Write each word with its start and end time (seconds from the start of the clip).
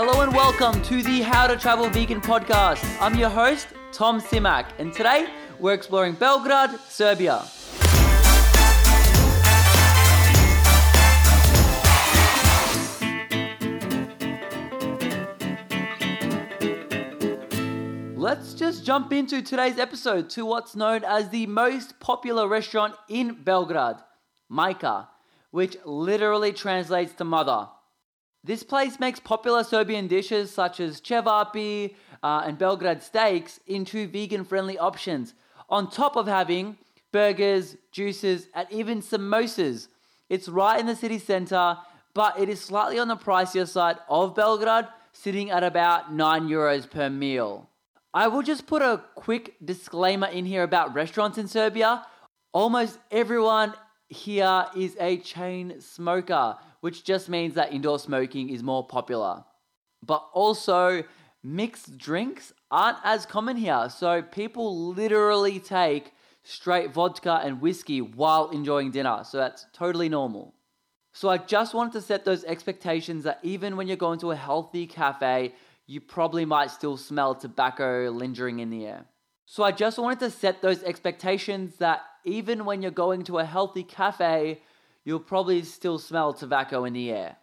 Hello 0.00 0.20
and 0.20 0.32
welcome 0.32 0.80
to 0.82 1.02
the 1.02 1.22
How 1.22 1.48
to 1.48 1.56
Travel 1.56 1.90
Vegan 1.90 2.20
podcast. 2.20 2.84
I'm 3.00 3.16
your 3.18 3.30
host, 3.30 3.66
Tom 3.90 4.20
Simak, 4.20 4.66
and 4.78 4.92
today 4.92 5.26
we're 5.58 5.74
exploring 5.74 6.12
Belgrade, 6.14 6.78
Serbia. 6.88 7.42
Let's 18.14 18.54
just 18.54 18.84
jump 18.84 19.12
into 19.12 19.42
today's 19.42 19.80
episode 19.80 20.30
to 20.30 20.46
what's 20.46 20.76
known 20.76 21.02
as 21.02 21.30
the 21.30 21.46
most 21.46 21.98
popular 21.98 22.46
restaurant 22.46 22.94
in 23.08 23.34
Belgrade, 23.42 23.96
Mayka, 24.48 25.08
which 25.50 25.76
literally 25.84 26.52
translates 26.52 27.14
to 27.14 27.24
mother. 27.24 27.66
This 28.44 28.62
place 28.62 29.00
makes 29.00 29.20
popular 29.20 29.64
Serbian 29.64 30.06
dishes 30.06 30.50
such 30.50 30.80
as 30.80 31.00
cevapi 31.00 31.94
uh, 32.22 32.42
and 32.46 32.56
Belgrade 32.56 33.02
steaks 33.02 33.60
into 33.66 34.06
vegan 34.06 34.44
friendly 34.44 34.78
options, 34.78 35.34
on 35.68 35.90
top 35.90 36.16
of 36.16 36.26
having 36.26 36.78
burgers, 37.12 37.76
juices, 37.90 38.48
and 38.54 38.66
even 38.70 39.02
samosas. 39.02 39.88
It's 40.28 40.48
right 40.48 40.78
in 40.78 40.86
the 40.86 40.96
city 40.96 41.18
centre, 41.18 41.76
but 42.14 42.38
it 42.38 42.48
is 42.48 42.60
slightly 42.60 42.98
on 42.98 43.08
the 43.08 43.16
pricier 43.16 43.66
side 43.66 43.98
of 44.08 44.34
Belgrade, 44.34 44.86
sitting 45.12 45.50
at 45.50 45.64
about 45.64 46.12
9 46.12 46.48
euros 46.48 46.88
per 46.88 47.10
meal. 47.10 47.68
I 48.14 48.28
will 48.28 48.42
just 48.42 48.66
put 48.66 48.82
a 48.82 49.02
quick 49.14 49.56
disclaimer 49.64 50.26
in 50.28 50.44
here 50.44 50.62
about 50.62 50.94
restaurants 50.94 51.38
in 51.38 51.48
Serbia. 51.48 52.06
Almost 52.52 52.98
everyone 53.10 53.74
here 54.08 54.66
is 54.76 54.96
a 55.00 55.18
chain 55.18 55.80
smoker, 55.80 56.56
which 56.80 57.04
just 57.04 57.28
means 57.28 57.54
that 57.54 57.72
indoor 57.72 57.98
smoking 57.98 58.48
is 58.48 58.62
more 58.62 58.86
popular. 58.86 59.44
But 60.04 60.26
also, 60.32 61.04
mixed 61.42 61.98
drinks 61.98 62.52
aren't 62.70 62.98
as 63.04 63.26
common 63.26 63.56
here, 63.56 63.88
so 63.90 64.22
people 64.22 64.92
literally 64.92 65.60
take 65.60 66.12
straight 66.42 66.92
vodka 66.92 67.40
and 67.44 67.60
whiskey 67.60 68.00
while 68.00 68.48
enjoying 68.50 68.90
dinner, 68.90 69.22
so 69.24 69.38
that's 69.38 69.66
totally 69.72 70.08
normal. 70.08 70.54
So 71.12 71.28
I 71.28 71.38
just 71.38 71.74
wanted 71.74 71.92
to 71.94 72.00
set 72.00 72.24
those 72.24 72.44
expectations 72.44 73.24
that 73.24 73.40
even 73.42 73.76
when 73.76 73.88
you're 73.88 73.96
going 73.96 74.20
to 74.20 74.30
a 74.30 74.36
healthy 74.36 74.86
cafe, 74.86 75.54
you 75.86 76.00
probably 76.00 76.44
might 76.44 76.70
still 76.70 76.96
smell 76.96 77.34
tobacco 77.34 78.10
lingering 78.10 78.60
in 78.60 78.70
the 78.70 78.86
air. 78.86 79.04
So 79.50 79.62
I 79.62 79.72
just 79.72 79.98
wanted 79.98 80.20
to 80.20 80.30
set 80.30 80.60
those 80.60 80.82
expectations 80.82 81.76
that 81.76 82.02
even 82.22 82.66
when 82.66 82.82
you're 82.82 82.90
going 82.90 83.22
to 83.24 83.38
a 83.38 83.46
healthy 83.46 83.82
cafe, 83.82 84.60
you'll 85.06 85.20
probably 85.20 85.62
still 85.62 85.98
smell 85.98 86.34
tobacco 86.34 86.84
in 86.84 86.92
the 86.92 87.10
air. 87.10 87.38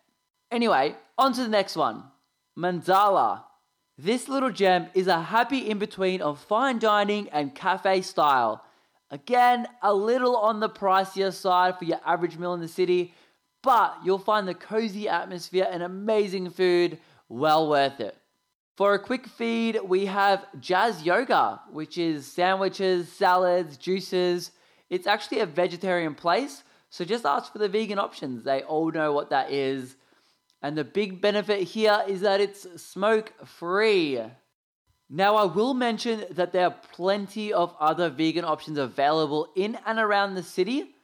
Anyway, 0.52 0.96
on 1.18 1.34
to 1.34 1.42
the 1.42 1.50
next 1.50 1.76
one 1.76 2.04
Mandala. 2.56 3.46
This 3.98 4.30
little 4.30 4.52
gem 4.52 4.86
is 4.94 5.08
a 5.08 5.20
happy 5.20 5.68
in 5.68 5.80
between 5.80 6.22
of 6.22 6.38
fine 6.38 6.78
dining 6.78 7.28
and 7.30 7.56
cafe 7.56 8.04
style. 8.04 8.64
Again, 9.10 9.68
a 9.82 9.92
little 9.92 10.38
on 10.38 10.60
the 10.60 10.70
pricier 10.70 11.34
side 11.34 11.80
for 11.80 11.86
your 11.86 12.02
average 12.06 12.38
meal 12.38 12.54
in 12.54 12.62
the 12.62 12.68
city, 12.68 13.16
but 13.64 13.98
you'll 14.06 14.20
find 14.20 14.48
the 14.48 14.54
cozy 14.54 15.10
atmosphere 15.10 15.68
and 15.72 15.82
amazing 15.82 16.52
food 16.52 17.00
well 17.30 17.68
worth 17.68 18.00
it. 18.00 18.16
For 18.76 18.94
a 18.94 19.00
quick 19.00 19.28
feed, 19.28 19.80
we 19.86 20.06
have 20.08 20.46
Jazz 20.60 21.02
Yoga, 21.02 21.62
which 21.72 21.98
is 21.98 22.28
sandwiches, 22.28 23.10
salads, 23.10 23.78
juices. 23.78 24.52
It's 24.90 25.08
actually 25.08 25.40
a 25.40 25.46
vegetarian 25.46 26.14
place, 26.14 26.62
so 26.90 27.06
just 27.06 27.26
ask 27.26 27.54
for 27.54 27.60
the 27.60 27.70
vegan 27.70 28.00
options. 28.00 28.44
They 28.44 28.64
all 28.64 28.92
know 28.92 29.14
what 29.14 29.30
that 29.30 29.50
is. 29.50 29.96
And 30.62 30.78
the 30.78 30.84
big 30.84 31.22
benefit 31.22 31.62
here 31.62 32.04
is 32.06 32.20
that 32.22 32.42
it's 32.42 32.68
smoke 32.82 33.32
free. 33.48 34.20
Now, 35.10 35.36
I 35.38 35.46
will 35.46 35.74
mention 35.74 36.26
that 36.32 36.52
there 36.52 36.66
are 36.66 36.76
plenty 36.92 37.54
of 37.54 37.74
other 37.80 38.10
vegan 38.10 38.44
options 38.44 38.78
available 38.78 39.48
in 39.56 39.78
and 39.86 40.00
around 40.00 40.36
the 40.36 40.44
city. 40.44 40.96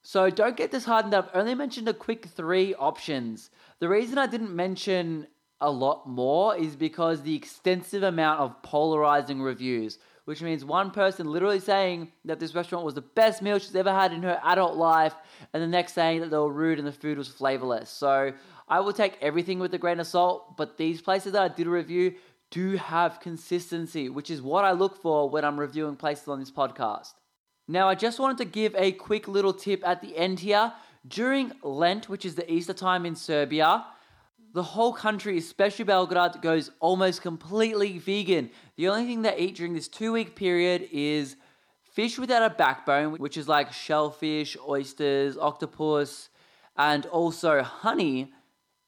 So 0.00 0.30
don't 0.30 0.56
get 0.56 0.70
disheartened. 0.70 1.14
I've 1.14 1.28
only 1.34 1.54
mentioned 1.54 1.88
a 1.88 1.94
quick 1.94 2.24
three 2.24 2.74
options. 2.74 3.50
The 3.80 3.88
reason 3.90 4.16
I 4.16 4.26
didn't 4.26 4.56
mention 4.56 5.26
a 5.60 5.70
lot 5.70 6.08
more 6.08 6.56
is 6.56 6.76
because 6.76 7.22
the 7.22 7.34
extensive 7.34 8.02
amount 8.02 8.40
of 8.40 8.62
polarizing 8.62 9.42
reviews, 9.42 9.98
which 10.24 10.42
means 10.42 10.64
one 10.64 10.90
person 10.90 11.30
literally 11.30 11.58
saying 11.58 12.12
that 12.24 12.38
this 12.38 12.54
restaurant 12.54 12.84
was 12.84 12.94
the 12.94 13.00
best 13.00 13.42
meal 13.42 13.58
she's 13.58 13.74
ever 13.74 13.92
had 13.92 14.12
in 14.12 14.22
her 14.22 14.40
adult 14.44 14.76
life, 14.76 15.14
and 15.52 15.62
the 15.62 15.66
next 15.66 15.94
saying 15.94 16.20
that 16.20 16.30
they 16.30 16.36
were 16.36 16.52
rude 16.52 16.78
and 16.78 16.86
the 16.86 16.92
food 16.92 17.18
was 17.18 17.28
flavorless. 17.28 17.90
So 17.90 18.32
I 18.68 18.80
will 18.80 18.92
take 18.92 19.18
everything 19.20 19.58
with 19.58 19.74
a 19.74 19.78
grain 19.78 20.00
of 20.00 20.06
salt, 20.06 20.56
but 20.56 20.76
these 20.76 21.00
places 21.00 21.32
that 21.32 21.42
I 21.42 21.48
did 21.48 21.66
a 21.66 21.70
review 21.70 22.14
do 22.50 22.76
have 22.76 23.20
consistency, 23.20 24.08
which 24.08 24.30
is 24.30 24.40
what 24.40 24.64
I 24.64 24.72
look 24.72 25.02
for 25.02 25.28
when 25.28 25.44
I'm 25.44 25.58
reviewing 25.58 25.96
places 25.96 26.28
on 26.28 26.40
this 26.40 26.50
podcast. 26.50 27.14
Now, 27.66 27.88
I 27.88 27.94
just 27.94 28.18
wanted 28.18 28.38
to 28.38 28.46
give 28.46 28.74
a 28.76 28.92
quick 28.92 29.28
little 29.28 29.52
tip 29.52 29.86
at 29.86 30.00
the 30.00 30.16
end 30.16 30.40
here. 30.40 30.72
During 31.06 31.52
Lent, 31.62 32.08
which 32.08 32.24
is 32.24 32.34
the 32.34 32.50
Easter 32.50 32.72
time 32.72 33.04
in 33.04 33.14
Serbia, 33.14 33.84
the 34.58 34.64
whole 34.64 34.92
country, 34.92 35.38
especially 35.38 35.84
Belgrade, 35.84 36.42
goes 36.42 36.72
almost 36.80 37.22
completely 37.22 37.96
vegan. 37.98 38.50
The 38.76 38.88
only 38.88 39.06
thing 39.06 39.22
they 39.22 39.38
eat 39.38 39.54
during 39.54 39.72
this 39.72 39.86
two 39.86 40.10
week 40.10 40.34
period 40.34 40.88
is 40.90 41.36
fish 41.92 42.18
without 42.18 42.42
a 42.42 42.52
backbone, 42.52 43.12
which 43.18 43.36
is 43.36 43.46
like 43.46 43.72
shellfish, 43.72 44.56
oysters, 44.66 45.38
octopus, 45.38 46.28
and 46.76 47.06
also 47.06 47.62
honey. 47.62 48.32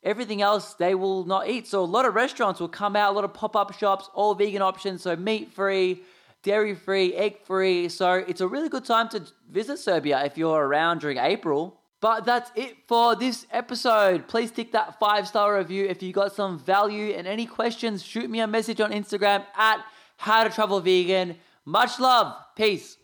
Everything 0.03 0.42
else 0.42 0.75
they 0.75 0.97
will 0.97 1.25
not 1.25 1.48
eat. 1.48 1.69
So 1.69 1.84
a 1.84 1.92
lot 1.97 2.04
of 2.04 2.16
restaurants 2.16 2.58
will 2.58 2.66
come 2.82 2.97
out, 2.97 3.12
a 3.12 3.14
lot 3.14 3.22
of 3.22 3.32
pop 3.32 3.54
up 3.54 3.72
shops, 3.72 4.10
all 4.12 4.34
vegan 4.34 4.62
options, 4.62 5.02
so 5.02 5.14
meat 5.14 5.52
free, 5.54 6.02
dairy 6.42 6.75
free, 6.75 7.14
egg 7.14 7.44
free. 7.44 7.88
So 7.88 8.14
it's 8.14 8.41
a 8.41 8.48
really 8.48 8.69
good 8.69 8.84
time 8.84 9.08
to 9.10 9.22
visit 9.48 9.78
Serbia 9.78 10.25
if 10.25 10.37
you're 10.37 10.66
around 10.66 11.02
during 11.02 11.19
April. 11.19 11.81
But 12.00 12.25
that's 12.25 12.50
it 12.55 12.77
for 12.87 13.15
this 13.15 13.47
episode. 13.50 14.27
Please 14.27 14.50
tick 14.50 14.72
that 14.72 14.99
five 14.99 15.28
star 15.28 15.59
review 15.59 15.84
if 15.87 16.03
you 16.03 16.12
got 16.12 16.34
some 16.34 16.59
value. 16.59 17.12
And 17.12 17.27
any 17.27 17.47
questions, 17.47 18.03
shoot 18.03 18.31
me 18.31 18.41
a 18.41 18.47
message 18.47 18.81
on 18.81 18.91
Instagram 18.91 19.44
at 19.55 19.84
How 20.16 20.44
to 20.44 20.50
Travel 20.50 20.81
Vegan. 20.81 21.37
Much 21.66 22.00
love. 22.00 22.34
Peace. 22.56 22.97